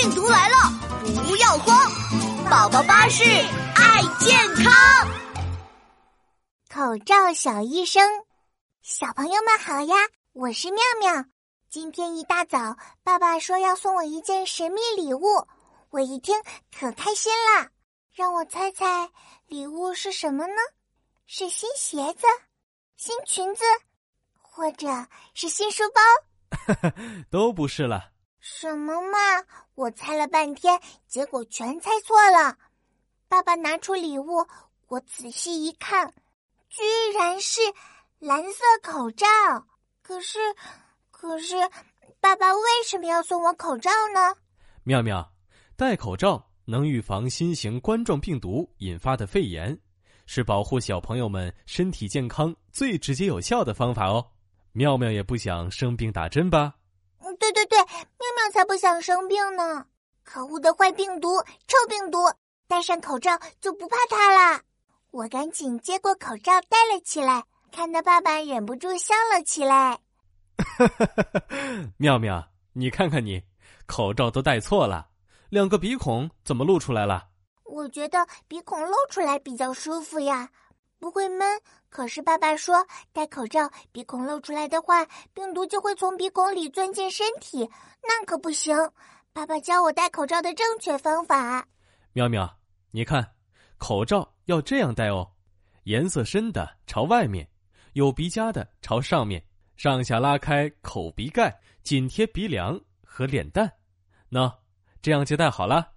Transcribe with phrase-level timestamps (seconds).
[0.00, 0.56] 病毒来了，
[1.26, 1.76] 不要慌！
[2.48, 3.24] 宝宝巴士
[3.74, 5.08] 爱健康，
[6.70, 8.08] 口罩小医生，
[8.80, 9.96] 小朋友们好呀，
[10.34, 11.24] 我是妙妙。
[11.68, 15.20] 今天一大早，爸爸说要送我一件神秘礼物，
[15.90, 16.36] 我一听
[16.78, 17.68] 可开心了。
[18.12, 19.10] 让我猜猜，
[19.48, 20.54] 礼物是什么呢？
[21.26, 22.24] 是新鞋子、
[22.96, 23.64] 新裙子，
[24.40, 24.86] 或者
[25.34, 26.92] 是新书包？
[27.32, 28.10] 都不是了。
[28.40, 29.18] 什么嘛！
[29.74, 32.56] 我猜了半天，结果全猜错了。
[33.28, 34.46] 爸爸拿出礼物，
[34.88, 36.12] 我仔细一看，
[36.68, 36.82] 居
[37.16, 37.60] 然是
[38.18, 39.26] 蓝色口罩。
[40.02, 40.38] 可是，
[41.10, 41.56] 可是，
[42.20, 44.34] 爸爸为什么要送我口罩呢？
[44.82, 45.32] 妙妙，
[45.76, 49.78] 戴口罩能预防新型冠状病毒引发的肺炎，
[50.26, 54.24] 是保护小朋友们身体健康最直接有效的方法哦。
[54.72, 56.74] 妙妙也不想生病打针吧？
[57.20, 57.77] 嗯，对对对，
[58.58, 59.86] 才不想生病呢！
[60.24, 62.18] 可恶的坏病毒，臭病毒，
[62.66, 64.60] 戴上口罩就不怕它了。
[65.12, 69.96] 我赶紧接过口罩戴了起来，看到爸爸忍不住笑了起来。
[71.98, 73.40] 妙妙，你看看你，
[73.86, 75.06] 口罩都戴错了，
[75.50, 77.28] 两个鼻孔怎么露出来了？
[77.62, 80.50] 我觉得鼻孔露出来比较舒服呀。
[80.98, 87.68] 不会闷，可是爸爸说戴口罩，鼻孔露出来的话，病毒就会从鼻孔里钻进身体，
[88.02, 88.76] 那可不行。
[89.32, 91.66] 爸爸教我戴口罩的正确方法。
[92.12, 92.58] 妙妙，
[92.90, 93.34] 你看，
[93.78, 95.30] 口罩要这样戴哦，
[95.84, 97.48] 颜色深的朝外面，
[97.92, 99.44] 有鼻夹的朝上面，
[99.76, 103.72] 上下拉开口鼻盖，紧贴鼻梁和脸蛋。
[104.30, 104.52] 喏，
[105.00, 105.92] 这样就戴好了。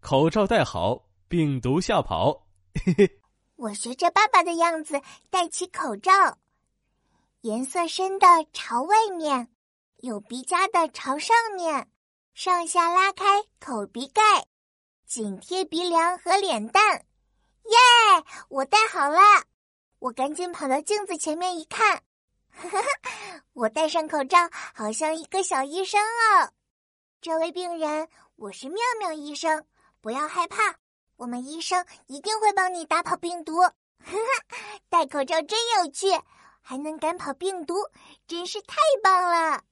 [0.00, 2.46] 口罩戴好，病毒吓跑。
[2.84, 3.21] 嘿嘿。
[3.62, 6.10] 我学着爸爸的样子戴起口罩，
[7.42, 9.54] 颜色深的朝外面，
[9.98, 11.88] 有鼻夹的朝上面，
[12.34, 13.24] 上下拉开
[13.60, 14.20] 口鼻盖，
[15.06, 17.06] 紧贴鼻梁和脸蛋。
[17.62, 18.24] 耶！
[18.48, 19.20] 我戴好了，
[20.00, 22.02] 我赶紧跑到镜子前面一看，
[22.50, 22.80] 哈哈，
[23.52, 24.38] 我戴上口罩，
[24.74, 26.52] 好像一个小医生哦。
[27.20, 29.64] 这位病人，我是妙妙医生，
[30.00, 30.81] 不要害怕。
[31.22, 34.56] 我们医生一定会帮你打跑病毒，哈哈！
[34.88, 36.08] 戴口罩真有趣，
[36.60, 37.76] 还能赶跑病毒，
[38.26, 38.74] 真是太
[39.04, 39.62] 棒了。